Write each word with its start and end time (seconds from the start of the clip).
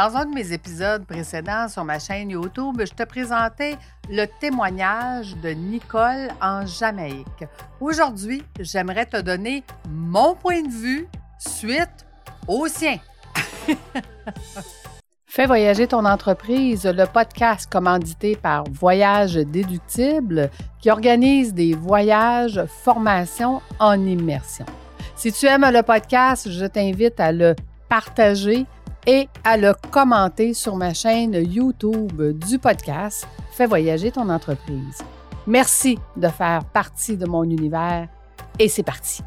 Dans 0.00 0.16
un 0.16 0.24
de 0.24 0.34
mes 0.34 0.54
épisodes 0.54 1.04
précédents 1.04 1.68
sur 1.68 1.84
ma 1.84 1.98
chaîne 1.98 2.30
YouTube, 2.30 2.80
je 2.80 2.90
te 2.90 3.02
présentais 3.02 3.76
le 4.08 4.24
témoignage 4.40 5.36
de 5.42 5.50
Nicole 5.50 6.28
en 6.40 6.64
Jamaïque. 6.64 7.44
Aujourd'hui, 7.82 8.42
j'aimerais 8.58 9.04
te 9.04 9.20
donner 9.20 9.62
mon 9.90 10.34
point 10.34 10.62
de 10.62 10.70
vue 10.70 11.06
suite 11.38 12.06
au 12.48 12.66
sien. 12.66 12.96
Fais 15.26 15.44
voyager 15.44 15.86
ton 15.86 16.06
entreprise, 16.06 16.86
le 16.86 17.04
podcast 17.04 17.70
commandité 17.70 18.36
par 18.36 18.64
Voyage 18.70 19.34
Déductible 19.34 20.48
qui 20.80 20.90
organise 20.90 21.52
des 21.52 21.74
voyages, 21.74 22.64
formations 22.82 23.60
en 23.78 24.02
immersion. 24.06 24.64
Si 25.14 25.30
tu 25.30 25.44
aimes 25.44 25.70
le 25.70 25.82
podcast, 25.82 26.50
je 26.50 26.64
t'invite 26.64 27.20
à 27.20 27.32
le 27.32 27.54
partager 27.90 28.64
et 29.06 29.28
à 29.44 29.56
le 29.56 29.74
commenter 29.90 30.54
sur 30.54 30.76
ma 30.76 30.94
chaîne 30.94 31.34
YouTube 31.34 32.38
du 32.38 32.58
podcast 32.58 33.26
Fais 33.52 33.66
voyager 33.66 34.10
ton 34.10 34.28
entreprise. 34.28 34.98
Merci 35.46 35.98
de 36.16 36.28
faire 36.28 36.64
partie 36.64 37.16
de 37.16 37.26
mon 37.26 37.44
univers 37.44 38.08
et 38.58 38.68
c'est 38.68 38.82
parti. 38.82 39.22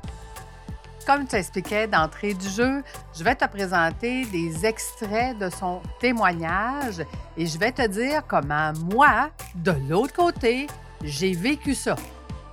Comme 1.05 1.21
tu 1.21 1.27
t'expliquais 1.29 1.87
d'entrée 1.87 2.33
du 2.33 2.47
jeu, 2.47 2.81
je 3.13 3.23
vais 3.23 3.35
te 3.35 3.45
présenter 3.45 4.25
des 4.25 4.65
extraits 4.65 5.37
de 5.37 5.49
son 5.49 5.81
témoignage 5.99 7.03
et 7.35 7.45
je 7.45 7.59
vais 7.59 7.73
te 7.73 7.85
dire 7.87 8.23
comment 8.25 8.71
moi, 8.91 9.29
de 9.55 9.73
l'autre 9.89 10.13
côté, 10.13 10.67
j'ai 11.03 11.33
vécu 11.33 11.75
ça. 11.75 11.95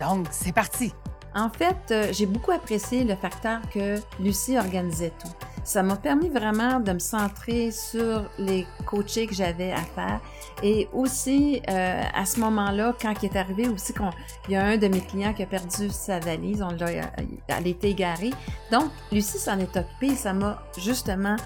Donc, 0.00 0.26
c'est 0.32 0.52
parti. 0.52 0.92
En 1.34 1.48
fait, 1.48 1.76
euh, 1.92 2.08
j'ai 2.10 2.26
beaucoup 2.26 2.50
apprécié 2.50 3.04
le 3.04 3.14
facteur 3.14 3.60
que 3.72 4.00
Lucie 4.18 4.58
organisait 4.58 5.12
tout 5.22 5.30
ça 5.70 5.84
m'a 5.84 5.94
permis 5.94 6.28
vraiment 6.28 6.80
de 6.80 6.92
me 6.92 6.98
centrer 6.98 7.70
sur 7.70 8.28
les 8.38 8.66
coachés 8.86 9.28
que 9.28 9.34
j'avais 9.36 9.70
à 9.70 9.82
faire. 9.82 10.20
Et 10.64 10.88
aussi, 10.92 11.62
euh, 11.70 12.02
à 12.12 12.26
ce 12.26 12.40
moment-là, 12.40 12.92
quand 13.00 13.14
il 13.22 13.26
est 13.26 13.36
arrivé 13.36 13.68
aussi 13.68 13.94
qu'il 13.94 14.52
y 14.52 14.56
a 14.56 14.64
un 14.64 14.76
de 14.76 14.88
mes 14.88 15.00
clients 15.00 15.32
qui 15.32 15.44
a 15.44 15.46
perdu 15.46 15.88
sa 15.90 16.18
valise, 16.18 16.60
on 16.60 16.70
l'a, 16.70 16.88
euh, 16.88 17.02
elle 17.46 17.68
était 17.68 17.90
égarée. 17.90 18.32
Donc, 18.72 18.90
Lucie 19.12 19.38
s'en 19.38 19.60
est 19.60 19.76
occupée. 19.76 20.16
Ça 20.16 20.32
m'a 20.32 20.60
justement 20.76 21.36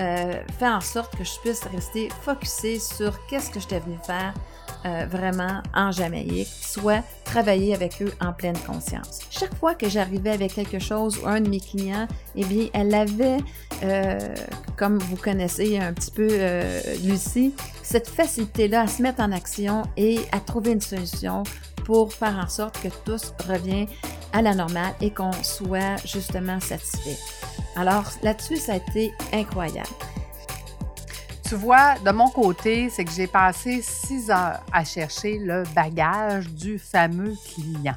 euh, 0.00 0.32
fait 0.58 0.68
en 0.68 0.80
sorte 0.80 1.14
que 1.18 1.24
je 1.24 1.38
puisse 1.40 1.64
rester 1.64 2.08
focusée 2.22 2.78
sur 2.78 3.26
qu'est-ce 3.26 3.50
que 3.50 3.60
j'étais 3.60 3.80
venue 3.80 3.98
faire 4.06 4.32
euh, 4.86 5.06
vraiment 5.08 5.62
en 5.74 5.90
Jamaïque, 5.92 6.48
soit 6.60 7.02
travailler 7.24 7.74
avec 7.74 8.02
eux 8.02 8.12
en 8.20 8.32
pleine 8.32 8.58
conscience. 8.66 9.20
Chaque 9.30 9.54
fois 9.56 9.74
que 9.74 9.88
j'arrivais 9.88 10.30
avec 10.30 10.54
quelque 10.54 10.78
chose 10.78 11.18
ou 11.22 11.26
un 11.26 11.40
de 11.40 11.48
mes 11.48 11.60
clients, 11.60 12.06
eh 12.36 12.44
bien, 12.44 12.66
elle 12.74 12.94
avait, 12.94 13.38
euh, 13.82 14.18
comme 14.76 14.98
vous 14.98 15.16
connaissez 15.16 15.78
un 15.78 15.92
petit 15.92 16.10
peu 16.10 16.28
euh, 16.30 16.80
Lucie, 17.02 17.54
cette 17.82 18.08
facilité-là 18.08 18.82
à 18.82 18.86
se 18.86 19.00
mettre 19.02 19.20
en 19.20 19.32
action 19.32 19.82
et 19.96 20.18
à 20.32 20.40
trouver 20.40 20.72
une 20.72 20.80
solution 20.80 21.44
pour 21.84 22.12
faire 22.12 22.38
en 22.42 22.48
sorte 22.48 22.80
que 22.82 22.88
tout 22.88 23.20
revient 23.48 23.86
à 24.32 24.42
la 24.42 24.54
normale 24.54 24.94
et 25.00 25.10
qu'on 25.10 25.32
soit 25.32 25.96
justement 26.04 26.60
satisfait. 26.60 27.16
Alors 27.76 28.10
là-dessus, 28.22 28.56
ça 28.56 28.74
a 28.74 28.76
été 28.76 29.12
incroyable. 29.32 29.88
Tu 31.46 31.56
vois, 31.56 31.98
de 31.98 32.10
mon 32.10 32.30
côté, 32.30 32.88
c'est 32.88 33.04
que 33.04 33.10
j'ai 33.10 33.26
passé 33.26 33.82
six 33.82 34.30
heures 34.30 34.60
à 34.72 34.82
chercher 34.82 35.38
le 35.38 35.62
bagage 35.74 36.48
du 36.48 36.78
fameux 36.78 37.34
client. 37.44 37.96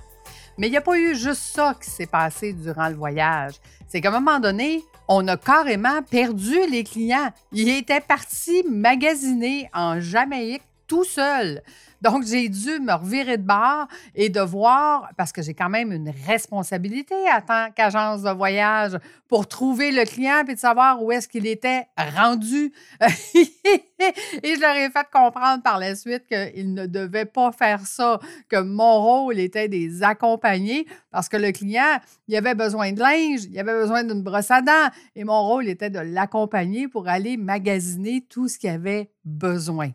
Mais 0.57 0.67
il 0.67 0.71
n'y 0.71 0.77
a 0.77 0.81
pas 0.81 0.97
eu 0.97 1.15
juste 1.15 1.55
ça 1.55 1.73
qui 1.81 1.89
s'est 1.89 2.07
passé 2.07 2.51
durant 2.51 2.89
le 2.89 2.95
voyage. 2.95 3.53
C'est 3.87 4.01
qu'à 4.01 4.09
un 4.09 4.19
moment 4.19 4.41
donné, 4.41 4.83
on 5.07 5.25
a 5.29 5.37
carrément 5.37 6.01
perdu 6.01 6.57
les 6.69 6.83
clients. 6.83 7.31
Ils 7.53 7.69
étaient 7.69 8.01
partis 8.01 8.63
magasiner 8.69 9.69
en 9.73 10.01
Jamaïque 10.01 10.63
tout 10.87 11.03
seul. 11.03 11.61
Donc, 12.01 12.23
j'ai 12.25 12.47
dû 12.47 12.79
me 12.79 12.93
revirer 12.93 13.37
de 13.37 13.43
bord 13.43 13.87
et 14.13 14.29
de 14.29 14.39
voir, 14.39 15.09
parce 15.17 15.31
que 15.31 15.41
j'ai 15.41 15.53
quand 15.53 15.69
même 15.69 15.91
une 15.91 16.13
responsabilité 16.27 17.15
en 17.35 17.41
tant 17.41 17.71
qu'agence 17.71 18.21
de 18.21 18.29
voyage 18.29 18.97
pour 19.27 19.47
trouver 19.47 19.91
le 19.91 20.05
client 20.05 20.43
et 20.47 20.53
de 20.53 20.59
savoir 20.59 21.01
où 21.01 21.11
est-ce 21.11 21.27
qu'il 21.27 21.47
était 21.47 21.87
rendu. 21.97 22.71
et 23.01 24.55
je 24.55 24.61
leur 24.61 24.75
ai 24.75 24.89
fait 24.91 25.07
comprendre 25.11 25.63
par 25.63 25.79
la 25.79 25.95
suite 25.95 26.27
qu'ils 26.27 26.73
ne 26.73 26.85
devaient 26.85 27.25
pas 27.25 27.51
faire 27.51 27.81
ça, 27.85 28.19
que 28.47 28.61
mon 28.61 29.01
rôle 29.01 29.39
était 29.39 29.67
de 29.67 29.73
les 29.73 30.03
accompagner 30.03 30.87
parce 31.11 31.29
que 31.29 31.37
le 31.37 31.51
client, 31.51 31.99
il 32.27 32.35
avait 32.35 32.55
besoin 32.55 32.91
de 32.91 32.99
linge, 32.99 33.45
il 33.49 33.59
avait 33.59 33.73
besoin 33.73 34.03
d'une 34.03 34.21
brosse 34.21 34.51
à 34.51 34.61
dents 34.61 34.89
et 35.15 35.23
mon 35.23 35.41
rôle 35.43 35.67
était 35.67 35.89
de 35.89 35.99
l'accompagner 35.99 36.87
pour 36.87 37.07
aller 37.07 37.37
magasiner 37.37 38.23
tout 38.29 38.47
ce 38.47 38.59
qu'il 38.59 38.69
avait 38.69 39.09
besoin. 39.25 39.91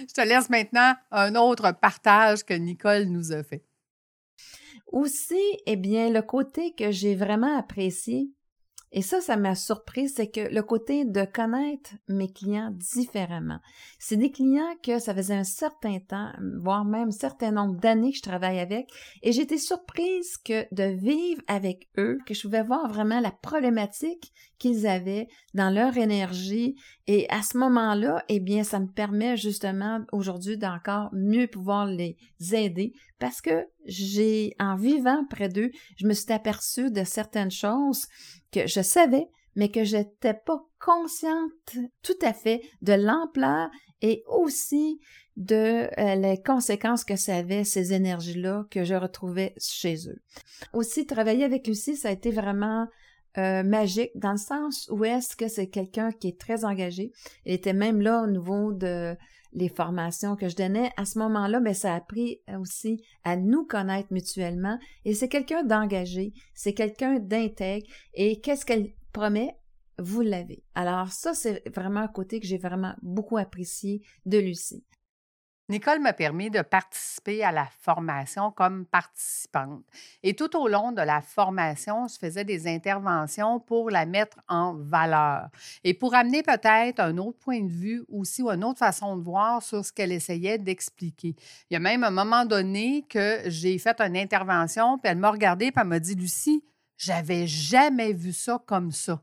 Je 0.00 0.12
te 0.12 0.20
laisse 0.20 0.50
maintenant 0.50 0.94
un 1.10 1.34
autre 1.34 1.72
partage 1.72 2.44
que 2.44 2.54
Nicole 2.54 3.04
nous 3.04 3.32
a 3.32 3.42
fait. 3.42 3.64
Aussi, 4.86 5.40
eh 5.66 5.76
bien, 5.76 6.10
le 6.10 6.22
côté 6.22 6.74
que 6.74 6.90
j'ai 6.90 7.14
vraiment 7.14 7.58
apprécié, 7.58 8.30
et 8.90 9.02
ça, 9.02 9.20
ça 9.20 9.36
m'a 9.36 9.54
surpris, 9.54 10.08
c'est 10.08 10.30
que 10.30 10.52
le 10.52 10.62
côté 10.62 11.04
de 11.04 11.24
connaître 11.24 11.90
mes 12.08 12.32
clients 12.32 12.70
différemment. 12.72 13.58
C'est 13.98 14.16
des 14.16 14.30
clients 14.30 14.74
que 14.82 14.98
ça 14.98 15.14
faisait 15.14 15.34
un 15.34 15.44
certain 15.44 15.98
temps, 15.98 16.32
voire 16.62 16.86
même 16.86 17.08
un 17.08 17.12
certain 17.12 17.50
nombre 17.50 17.78
d'années 17.78 18.12
que 18.12 18.16
je 18.16 18.22
travaille 18.22 18.60
avec, 18.60 18.88
et 19.22 19.32
j'étais 19.32 19.58
surprise 19.58 20.38
que 20.38 20.66
de 20.74 20.84
vivre 20.84 21.42
avec 21.48 21.90
eux, 21.98 22.18
que 22.24 22.32
je 22.32 22.42
pouvais 22.42 22.62
voir 22.62 22.88
vraiment 22.88 23.20
la 23.20 23.30
problématique 23.30 24.32
qu'ils 24.58 24.86
avaient 24.86 25.28
dans 25.54 25.70
leur 25.70 25.96
énergie, 25.96 26.76
et 27.06 27.28
à 27.30 27.42
ce 27.42 27.56
moment-là, 27.58 28.24
eh 28.28 28.40
bien, 28.40 28.64
ça 28.64 28.80
me 28.80 28.88
permet 28.88 29.36
justement 29.36 30.00
aujourd'hui 30.12 30.58
d'encore 30.58 31.10
mieux 31.12 31.46
pouvoir 31.46 31.86
les 31.86 32.16
aider, 32.52 32.92
parce 33.18 33.40
que 33.40 33.66
j'ai, 33.86 34.54
en 34.58 34.76
vivant 34.76 35.24
près 35.30 35.48
d'eux, 35.48 35.70
je 35.96 36.06
me 36.06 36.12
suis 36.12 36.32
aperçue 36.32 36.90
de 36.90 37.04
certaines 37.04 37.50
choses 37.50 38.06
que 38.52 38.66
je 38.66 38.80
savais, 38.80 39.28
mais 39.56 39.70
que 39.70 39.84
je 39.84 39.96
n'étais 39.96 40.34
pas 40.34 40.64
consciente 40.78 41.76
tout 42.02 42.18
à 42.22 42.32
fait 42.32 42.62
de 42.82 42.92
l'ampleur 42.92 43.70
et 44.02 44.22
aussi 44.28 45.00
de 45.36 45.88
euh, 46.00 46.14
les 46.16 46.42
conséquences 46.42 47.04
que 47.04 47.16
ça 47.16 47.36
avait, 47.36 47.64
ces 47.64 47.92
énergies-là 47.92 48.66
que 48.70 48.84
je 48.84 48.94
retrouvais 48.94 49.54
chez 49.58 50.08
eux. 50.08 50.20
Aussi, 50.72 51.06
travailler 51.06 51.44
avec 51.44 51.66
Lucie, 51.66 51.96
ça 51.96 52.08
a 52.08 52.12
été 52.12 52.30
vraiment 52.30 52.86
euh, 53.36 53.62
magique 53.62 54.10
dans 54.14 54.32
le 54.32 54.38
sens 54.38 54.88
où 54.90 55.04
est-ce 55.04 55.36
que 55.36 55.48
c'est 55.48 55.68
quelqu'un 55.68 56.10
qui 56.12 56.28
est 56.28 56.40
très 56.40 56.64
engagé. 56.64 57.12
Elle 57.44 57.54
était 57.54 57.72
même 57.72 58.00
là 58.00 58.22
au 58.22 58.26
niveau 58.26 58.72
de 58.72 59.16
les 59.52 59.68
formations 59.68 60.36
que 60.36 60.48
je 60.48 60.56
donnais. 60.56 60.90
À 60.96 61.04
ce 61.04 61.18
moment-là, 61.18 61.60
ben, 61.60 61.74
ça 61.74 61.92
a 61.92 61.96
appris 61.96 62.40
aussi 62.58 63.02
à 63.24 63.36
nous 63.36 63.64
connaître 63.64 64.12
mutuellement. 64.12 64.78
Et 65.04 65.14
c'est 65.14 65.28
quelqu'un 65.28 65.62
d'engagé, 65.62 66.32
c'est 66.54 66.74
quelqu'un 66.74 67.18
d'intègre. 67.18 67.86
Et 68.14 68.40
qu'est-ce 68.40 68.66
qu'elle 68.66 68.92
promet? 69.12 69.54
Vous 70.00 70.20
l'avez. 70.20 70.62
Alors 70.74 71.10
ça, 71.10 71.34
c'est 71.34 71.68
vraiment 71.74 72.00
un 72.00 72.08
côté 72.08 72.38
que 72.38 72.46
j'ai 72.46 72.58
vraiment 72.58 72.94
beaucoup 73.02 73.36
apprécié 73.36 74.02
de 74.26 74.38
Lucie. 74.38 74.84
Nicole 75.70 76.00
m'a 76.00 76.14
permis 76.14 76.48
de 76.48 76.62
participer 76.62 77.44
à 77.44 77.52
la 77.52 77.66
formation 77.82 78.50
comme 78.50 78.86
participante. 78.86 79.84
Et 80.22 80.32
tout 80.32 80.56
au 80.56 80.66
long 80.66 80.92
de 80.92 81.02
la 81.02 81.20
formation, 81.20 82.08
je 82.08 82.18
faisais 82.18 82.44
des 82.44 82.66
interventions 82.66 83.60
pour 83.60 83.90
la 83.90 84.06
mettre 84.06 84.38
en 84.48 84.72
valeur 84.72 85.48
et 85.84 85.92
pour 85.92 86.14
amener 86.14 86.42
peut-être 86.42 87.00
un 87.00 87.18
autre 87.18 87.38
point 87.38 87.60
de 87.60 87.68
vue 87.68 88.02
aussi 88.08 88.42
ou 88.42 88.48
une 88.50 88.64
autre 88.64 88.78
façon 88.78 89.14
de 89.18 89.22
voir 89.22 89.62
sur 89.62 89.84
ce 89.84 89.92
qu'elle 89.92 90.12
essayait 90.12 90.56
d'expliquer. 90.56 91.36
Il 91.68 91.74
y 91.74 91.76
a 91.76 91.80
même 91.80 92.02
un 92.02 92.10
moment 92.10 92.46
donné 92.46 93.04
que 93.06 93.42
j'ai 93.44 93.76
fait 93.78 94.00
une 94.00 94.16
intervention, 94.16 94.96
puis 94.96 95.10
elle 95.10 95.18
m'a 95.18 95.30
regardé, 95.30 95.70
puis 95.70 95.82
elle 95.82 95.88
m'a 95.88 96.00
dit, 96.00 96.14
Lucie, 96.14 96.64
j'avais 96.96 97.46
jamais 97.46 98.14
vu 98.14 98.32
ça 98.32 98.58
comme 98.64 98.90
ça. 98.90 99.20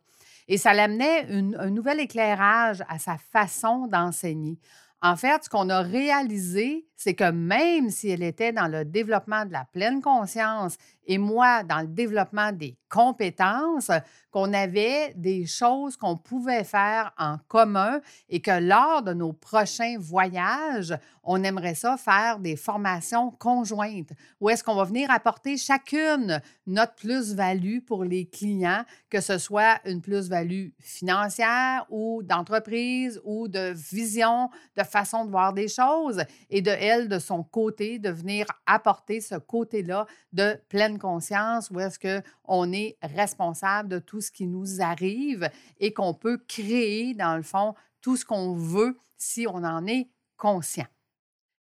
Et 0.48 0.60
ça 0.60 0.76
l'amenait 0.76 1.28
un 1.28 1.72
nouvel 1.72 2.02
éclairage 2.02 2.84
à 2.88 3.00
sa 3.00 3.18
façon 3.18 3.88
d'enseigner. 3.88 4.60
En 5.06 5.16
fait, 5.16 5.44
ce 5.44 5.50
qu'on 5.50 5.70
a 5.70 5.82
réalisé, 5.84 6.88
c'est 6.96 7.14
que 7.14 7.30
même 7.30 7.92
si 7.92 8.10
elle 8.10 8.24
était 8.24 8.52
dans 8.52 8.68
le 8.68 8.84
développement 8.84 9.46
de 9.46 9.52
la 9.52 9.66
pleine 9.72 10.02
conscience 10.02 10.78
et 11.06 11.18
moi 11.18 11.64
dans 11.64 11.82
le 11.82 11.88
développement 11.88 12.52
des 12.52 12.78
compétences, 12.90 13.92
qu'on 14.32 14.54
avait 14.54 15.14
des 15.16 15.46
choses 15.46 15.98
qu'on 15.98 16.18
pouvait 16.18 16.64
faire 16.64 17.14
en 17.18 17.38
commun 17.48 18.00
et 18.30 18.42
que 18.42 18.60
lors 18.60 19.02
de 19.02 19.14
nos 19.14 19.34
prochains 19.34 19.98
voyages, 19.98 20.94
on 21.24 21.44
aimerait 21.44 21.76
ça 21.76 21.98
faire 21.98 22.40
des 22.40 22.56
formations 22.56 23.32
conjointes 23.32 24.12
où 24.40 24.50
est-ce 24.50 24.64
qu'on 24.64 24.76
va 24.76 24.84
venir 24.84 25.10
apporter 25.10 25.58
chacune 25.58 26.42
notre 26.68 26.96
plus-value 26.96 27.80
pour 27.80 28.04
les 28.04 28.26
clients, 28.26 28.84
que 29.10 29.22
ce 29.22 29.38
soit 29.38 29.80
une 29.86 30.02
plus-value 30.02 30.70
financière 30.80 31.86
ou 31.90 32.22
d'entreprise 32.24 33.22
ou 33.24 33.48
de 33.48 33.74
vision, 33.74 34.50
de 34.78 34.84
façon 34.84 35.26
de 35.26 35.32
voir 35.32 35.54
des 35.54 35.68
choses 35.68 36.24
et 36.50 36.62
de 36.62 36.72
elle, 36.72 37.08
de 37.08 37.20
son 37.20 37.44
côté, 37.44 38.00
de 38.00 38.10
venir 38.10 38.46
apporter 38.66 39.22
ce 39.22 39.36
côté-là 39.36 40.06
de 40.34 40.60
pleine 40.70 40.95
conscience 41.00 41.70
où 41.70 41.80
est-ce 41.80 42.00
qu'on 42.00 42.72
est 42.72 42.98
responsable 43.02 43.90
de 43.90 44.00
tout 44.00 44.22
ce 44.22 44.32
qui 44.32 44.48
nous 44.48 44.82
arrive 44.82 45.50
et 45.80 45.94
qu'on 45.94 46.14
peut 46.14 46.38
créer, 46.48 47.14
dans 47.14 47.36
le 47.36 47.44
fond, 47.44 47.76
tout 48.02 48.18
ce 48.18 48.26
qu'on 48.26 48.54
veut 48.54 48.98
si 49.18 49.48
on 49.48 49.64
en 49.64 49.86
est 49.88 50.10
conscient. 50.38 50.88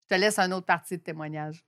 Je 0.03 0.17
te 0.17 0.21
laisse 0.21 0.39
un 0.39 0.51
autre 0.53 0.67
partie 0.67 0.97
de 0.97 1.03
témoignage. 1.03 1.65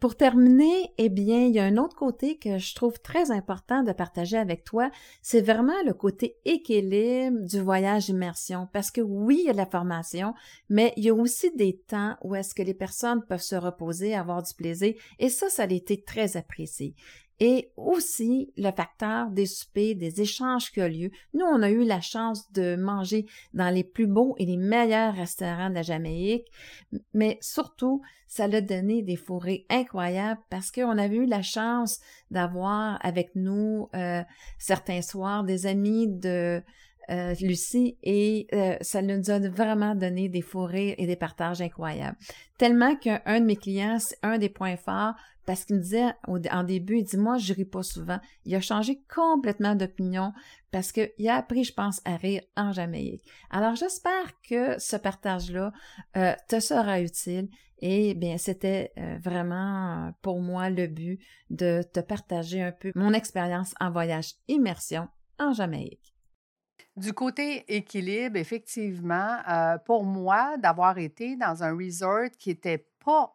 Pour 0.00 0.16
terminer, 0.16 0.92
eh 0.96 1.08
bien, 1.08 1.46
il 1.46 1.54
y 1.54 1.58
a 1.58 1.64
un 1.64 1.76
autre 1.76 1.96
côté 1.96 2.38
que 2.38 2.58
je 2.58 2.74
trouve 2.76 3.00
très 3.00 3.32
important 3.32 3.82
de 3.82 3.90
partager 3.90 4.36
avec 4.36 4.62
toi, 4.62 4.92
c'est 5.22 5.40
vraiment 5.40 5.82
le 5.84 5.92
côté 5.92 6.36
équilibre 6.44 7.40
du 7.40 7.60
voyage 7.60 8.08
immersion. 8.08 8.68
Parce 8.72 8.92
que 8.92 9.00
oui, 9.00 9.40
il 9.40 9.46
y 9.46 9.50
a 9.50 9.54
la 9.54 9.66
formation, 9.66 10.34
mais 10.68 10.92
il 10.96 11.04
y 11.04 11.10
a 11.10 11.14
aussi 11.14 11.50
des 11.56 11.76
temps 11.76 12.16
où 12.22 12.36
est-ce 12.36 12.54
que 12.54 12.62
les 12.62 12.74
personnes 12.74 13.24
peuvent 13.28 13.42
se 13.42 13.56
reposer, 13.56 14.14
avoir 14.14 14.40
du 14.40 14.54
plaisir, 14.54 14.94
et 15.18 15.28
ça, 15.30 15.48
ça 15.48 15.64
a 15.64 15.66
été 15.66 16.00
très 16.00 16.36
apprécié 16.36 16.94
et 17.40 17.70
aussi 17.76 18.52
le 18.56 18.70
facteur 18.72 19.30
des 19.30 19.46
soupers, 19.46 19.94
des 19.94 20.20
échanges 20.20 20.72
qui 20.72 20.80
ont 20.80 20.88
lieu. 20.88 21.10
Nous, 21.34 21.44
on 21.44 21.62
a 21.62 21.70
eu 21.70 21.84
la 21.84 22.00
chance 22.00 22.50
de 22.52 22.76
manger 22.76 23.26
dans 23.54 23.72
les 23.72 23.84
plus 23.84 24.06
beaux 24.06 24.34
et 24.38 24.46
les 24.46 24.56
meilleurs 24.56 25.14
restaurants 25.14 25.70
de 25.70 25.74
la 25.74 25.82
Jamaïque, 25.82 26.46
mais 27.14 27.38
surtout, 27.40 28.02
ça 28.26 28.44
a 28.44 28.60
donné 28.60 29.02
des 29.02 29.16
forêts 29.16 29.64
incroyables 29.70 30.40
parce 30.50 30.70
qu'on 30.70 30.98
avait 30.98 31.16
eu 31.16 31.26
la 31.26 31.42
chance 31.42 32.00
d'avoir 32.30 32.98
avec 33.04 33.30
nous 33.34 33.88
euh, 33.94 34.22
certains 34.58 35.02
soirs 35.02 35.44
des 35.44 35.66
amis 35.66 36.08
de 36.08 36.62
euh, 37.10 37.34
Lucie 37.40 37.96
et 38.02 38.46
euh, 38.52 38.76
ça 38.80 39.00
nous 39.00 39.30
a 39.30 39.38
vraiment 39.38 39.94
donné 39.94 40.28
des 40.28 40.42
forêts 40.42 40.94
et 40.98 41.06
des 41.06 41.16
partages 41.16 41.60
incroyables. 41.60 42.18
Tellement 42.58 42.96
qu'un 42.96 43.40
de 43.40 43.44
mes 43.44 43.56
clients, 43.56 43.98
c'est 43.98 44.18
un 44.22 44.38
des 44.38 44.48
points 44.48 44.76
forts 44.76 45.14
parce 45.46 45.64
qu'il 45.64 45.76
me 45.76 45.80
disait 45.80 46.12
en 46.26 46.64
début, 46.64 46.98
il 46.98 47.04
dit 47.04 47.16
moi 47.16 47.38
je 47.38 47.54
ris 47.54 47.64
pas 47.64 47.82
souvent. 47.82 48.20
Il 48.44 48.54
a 48.54 48.60
changé 48.60 49.02
complètement 49.14 49.74
d'opinion 49.74 50.34
parce 50.70 50.92
qu'il 50.92 51.28
a 51.28 51.36
appris, 51.36 51.64
je 51.64 51.72
pense, 51.72 52.02
à 52.04 52.16
rire 52.16 52.42
en 52.56 52.72
Jamaïque. 52.72 53.24
Alors 53.50 53.74
j'espère 53.74 54.38
que 54.46 54.78
ce 54.78 54.96
partage-là 54.96 55.72
euh, 56.18 56.34
te 56.48 56.60
sera 56.60 57.00
utile 57.00 57.48
et 57.80 58.14
bien 58.14 58.36
c'était 58.36 58.92
vraiment 59.22 60.12
pour 60.20 60.40
moi 60.40 60.68
le 60.68 60.88
but 60.88 61.20
de 61.48 61.82
te 61.82 62.00
partager 62.00 62.60
un 62.60 62.72
peu 62.72 62.92
mon 62.94 63.14
expérience 63.14 63.74
en 63.80 63.90
voyage 63.90 64.34
immersion 64.48 65.08
en 65.38 65.52
Jamaïque. 65.54 66.17
Du 66.98 67.12
côté 67.12 67.64
équilibre, 67.76 68.38
effectivement, 68.38 69.36
euh, 69.48 69.78
pour 69.78 70.02
moi, 70.02 70.56
d'avoir 70.58 70.98
été 70.98 71.36
dans 71.36 71.62
un 71.62 71.72
resort 71.72 72.28
qui 72.36 72.50
était 72.50 72.84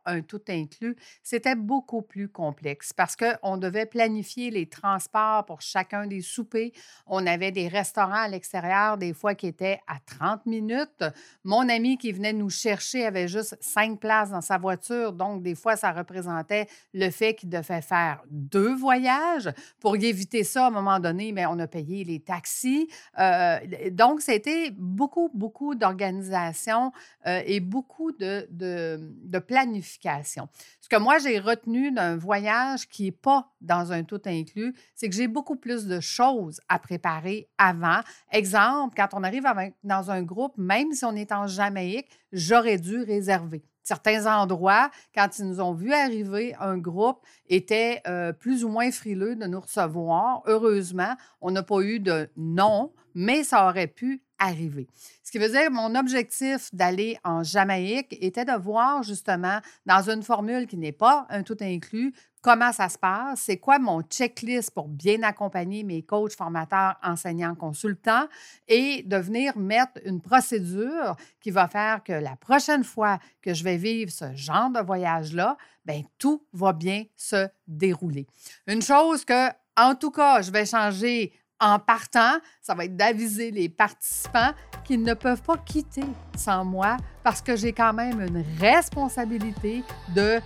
un 0.05 0.21
tout 0.21 0.41
inclus, 0.49 0.95
c'était 1.21 1.55
beaucoup 1.55 2.01
plus 2.01 2.29
complexe 2.29 2.93
parce 2.93 3.15
qu'on 3.15 3.57
devait 3.57 3.85
planifier 3.85 4.51
les 4.51 4.67
transports 4.67 5.45
pour 5.45 5.61
chacun 5.61 6.07
des 6.07 6.21
soupers. 6.21 6.71
On 7.07 7.25
avait 7.25 7.51
des 7.51 7.67
restaurants 7.67 8.23
à 8.23 8.27
l'extérieur, 8.27 8.97
des 8.97 9.13
fois 9.13 9.35
qui 9.35 9.47
étaient 9.47 9.79
à 9.87 9.99
30 10.05 10.45
minutes. 10.45 11.03
Mon 11.43 11.67
ami 11.69 11.97
qui 11.97 12.11
venait 12.11 12.33
nous 12.33 12.49
chercher 12.49 13.05
avait 13.05 13.27
juste 13.27 13.57
cinq 13.61 13.99
places 13.99 14.29
dans 14.29 14.41
sa 14.41 14.57
voiture, 14.57 15.13
donc 15.13 15.43
des 15.43 15.55
fois, 15.55 15.75
ça 15.75 15.91
représentait 15.91 16.67
le 16.93 17.09
fait 17.09 17.35
qu'il 17.35 17.49
devait 17.49 17.81
faire 17.81 18.23
deux 18.29 18.73
voyages. 18.75 19.49
Pour 19.79 19.95
éviter 19.95 20.43
ça, 20.43 20.65
à 20.65 20.67
un 20.67 20.71
moment 20.71 20.99
donné, 20.99 21.31
mais 21.31 21.45
on 21.45 21.59
a 21.59 21.67
payé 21.67 22.03
les 22.03 22.19
taxis. 22.19 22.89
Euh, 23.19 23.59
donc, 23.91 24.21
c'était 24.21 24.71
beaucoup, 24.71 25.29
beaucoup 25.33 25.75
d'organisation 25.75 26.91
euh, 27.27 27.41
et 27.45 27.59
beaucoup 27.59 28.11
de, 28.11 28.47
de, 28.51 29.39
planification. 29.63 30.47
Ce 30.81 30.89
que 30.89 30.97
moi, 30.97 31.17
j'ai 31.17 31.39
retenu 31.39 31.91
d'un 31.91 32.17
voyage 32.17 32.87
qui 32.87 33.05
n'est 33.05 33.11
pas 33.11 33.47
dans 33.61 33.91
un 33.91 34.03
tout 34.03 34.21
inclus, 34.25 34.73
c'est 34.95 35.09
que 35.09 35.15
j'ai 35.15 35.27
beaucoup 35.27 35.55
plus 35.55 35.85
de 35.85 35.99
choses 35.99 36.59
à 36.67 36.79
préparer 36.79 37.47
avant. 37.57 38.01
Exemple, 38.31 38.95
quand 38.95 39.09
on 39.13 39.23
arrive 39.23 39.45
dans 39.83 40.11
un 40.11 40.21
groupe, 40.21 40.53
même 40.57 40.91
si 40.93 41.05
on 41.05 41.15
est 41.15 41.31
en 41.31 41.47
Jamaïque, 41.47 42.09
j'aurais 42.31 42.77
dû 42.77 43.01
réserver 43.01 43.63
certains 43.85 44.25
endroits, 44.25 44.89
quand 45.13 45.27
ils 45.37 45.45
nous 45.45 45.59
ont 45.59 45.73
vu 45.73 45.91
arriver, 45.91 46.55
un 46.57 46.77
groupe 46.77 47.19
était 47.47 48.01
euh, 48.07 48.31
plus 48.31 48.63
ou 48.63 48.69
moins 48.69 48.89
frileux 48.91 49.35
de 49.35 49.45
nous 49.45 49.59
recevoir. 49.59 50.41
Heureusement, 50.45 51.15
on 51.41 51.51
n'a 51.51 51.63
pas 51.63 51.81
eu 51.81 51.99
de 51.99 52.29
non, 52.37 52.93
mais 53.13 53.43
ça 53.43 53.67
aurait 53.67 53.87
pu 53.87 54.23
arriver. 54.39 54.87
Ce 55.33 55.39
qui 55.39 55.43
veut 55.43 55.51
dire 55.51 55.65
que 55.65 55.73
mon 55.73 55.95
objectif 55.95 56.69
d'aller 56.75 57.17
en 57.23 57.41
Jamaïque 57.41 58.15
était 58.21 58.45
de 58.45 58.51
voir 58.51 59.01
justement 59.01 59.61
dans 59.83 60.07
une 60.07 60.21
formule 60.21 60.67
qui 60.67 60.77
n'est 60.77 60.91
pas 60.91 61.25
un 61.31 61.41
tout 61.41 61.57
inclus 61.59 62.13
comment 62.43 62.71
ça 62.71 62.87
se 62.87 62.99
passe, 62.99 63.39
c'est 63.39 63.57
quoi 63.57 63.79
mon 63.79 64.03
checklist 64.03 64.69
pour 64.69 64.87
bien 64.87 65.23
accompagner 65.23 65.81
mes 65.81 66.03
coachs, 66.03 66.35
formateurs, 66.35 66.97
enseignants, 67.01 67.55
consultants 67.55 68.27
et 68.67 69.01
de 69.01 69.17
venir 69.17 69.57
mettre 69.57 69.93
une 70.05 70.21
procédure 70.21 71.15
qui 71.41 71.49
va 71.49 71.67
faire 71.67 72.03
que 72.03 72.13
la 72.13 72.35
prochaine 72.35 72.83
fois 72.83 73.17
que 73.41 73.55
je 73.55 73.63
vais 73.63 73.77
vivre 73.77 74.11
ce 74.11 74.35
genre 74.35 74.69
de 74.69 74.81
voyage-là, 74.81 75.57
bien, 75.83 76.03
tout 76.19 76.45
va 76.53 76.73
bien 76.73 77.05
se 77.15 77.47
dérouler. 77.65 78.27
Une 78.67 78.83
chose 78.83 79.25
que, 79.25 79.49
en 79.77 79.95
tout 79.95 80.11
cas, 80.11 80.43
je 80.43 80.51
vais 80.51 80.67
changer 80.67 81.33
en 81.63 81.79
partant, 81.79 82.39
ça 82.61 82.75
va 82.75 82.83
être 82.83 82.97
d'aviser 82.97 83.49
les 83.49 83.69
participants 83.69 84.51
qu'ils 84.83 85.01
ne 85.01 85.13
peuvent 85.13 85.41
pas 85.41 85.55
quitter 85.57 86.03
sans 86.35 86.65
moi 86.65 86.97
parce 87.23 87.41
que 87.41 87.55
j'ai 87.55 87.71
quand 87.71 87.93
même 87.93 88.19
une 88.19 88.43
responsabilité 88.59 89.81
de 90.13 90.39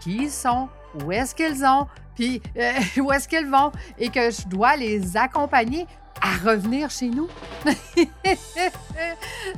qui 0.00 0.22
ils 0.24 0.30
sont, 0.30 0.68
où 1.02 1.12
est-ce 1.12 1.34
qu'ils 1.34 1.64
ont, 1.66 1.86
puis 2.14 2.40
euh, 2.56 2.72
où 3.02 3.12
est-ce 3.12 3.28
qu'ils 3.28 3.46
vont 3.46 3.72
et 3.98 4.08
que 4.08 4.30
je 4.30 4.48
dois 4.48 4.74
les 4.76 5.18
accompagner 5.18 5.86
à 6.20 6.36
revenir 6.44 6.90
chez 6.90 7.08
nous. 7.08 7.28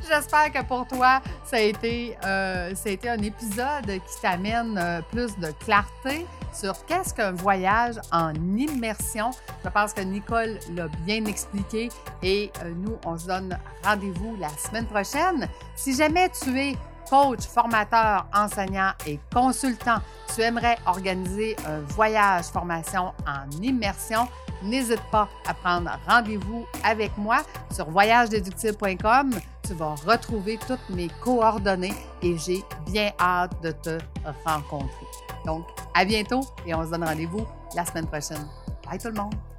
J'espère 0.08 0.53
que 0.53 0.62
pour 0.64 0.87
toi, 0.87 1.20
ça 1.44 1.56
a 1.56 1.61
été, 1.61 2.17
euh, 2.25 2.75
ça 2.75 2.88
a 2.88 2.93
été 2.93 3.08
un 3.08 3.23
épisode 3.23 3.87
qui 3.87 4.20
t'amène 4.20 4.79
euh, 4.79 5.00
plus 5.11 5.37
de 5.38 5.50
clarté 5.64 6.26
sur 6.53 6.85
qu'est-ce 6.87 7.12
qu'un 7.12 7.32
voyage 7.32 7.97
en 8.12 8.35
immersion. 8.35 9.31
Je 9.64 9.69
pense 9.69 9.93
que 9.93 10.00
Nicole 10.00 10.58
l'a 10.75 10.88
bien 11.05 11.25
expliqué 11.26 11.88
et 12.23 12.50
euh, 12.62 12.73
nous, 12.76 12.97
on 13.05 13.19
se 13.19 13.26
donne 13.26 13.59
rendez-vous 13.85 14.37
la 14.37 14.49
semaine 14.50 14.87
prochaine. 14.87 15.49
Si 15.75 15.95
jamais 15.95 16.30
tu 16.30 16.59
es 16.59 16.76
coach, 17.08 17.40
formateur, 17.40 18.26
enseignant 18.34 18.90
et 19.06 19.18
consultant, 19.32 19.98
tu 20.34 20.42
aimerais 20.42 20.76
organiser 20.86 21.56
un 21.66 21.80
voyage 21.80 22.46
formation 22.46 23.12
en 23.26 23.50
immersion, 23.62 24.28
n'hésite 24.62 25.02
pas 25.10 25.28
à 25.46 25.54
prendre 25.54 25.90
rendez-vous 26.06 26.66
avec 26.84 27.16
moi 27.16 27.38
sur 27.72 27.88
voyagedéductible.com. 27.90 29.30
Tu 29.62 29.75
vas 29.75 29.94
retrouver 30.06 30.58
toutes 30.66 30.88
mes 30.90 31.08
coordonnées 31.22 31.94
et 32.22 32.36
j'ai 32.38 32.64
bien 32.86 33.10
hâte 33.18 33.60
de 33.62 33.72
te 33.72 33.98
rencontrer. 34.44 35.06
Donc, 35.44 35.66
à 35.94 36.04
bientôt 36.04 36.42
et 36.66 36.75
on 36.75 36.84
se 36.84 36.90
donne 36.90 37.04
rendez-vous 37.04 37.46
la 37.75 37.84
semaine 37.84 38.06
prochaine. 38.06 38.46
Bye 38.84 38.98
tout 38.98 39.08
le 39.08 39.14
monde! 39.14 39.55